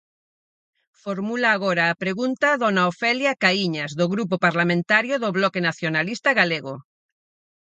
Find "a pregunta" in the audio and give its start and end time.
1.87-2.47